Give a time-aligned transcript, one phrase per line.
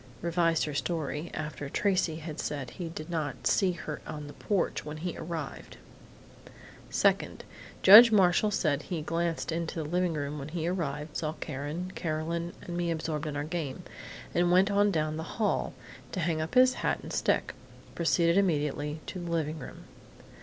[0.23, 4.83] (Revised her story after Tracey had said he did not see her on the porch
[4.83, 5.77] when he arrived.)
[6.89, 7.43] "Second:
[7.83, 12.53] Judge Marshall said he glanced into the living room when he arrived, saw Karen, Carolyn
[12.63, 13.83] and me absorbed in our game,
[14.33, 15.71] and went on down the hall,
[16.13, 17.53] to hang up his hat and stick.
[17.93, 19.83] Proceeded immediately to the living room.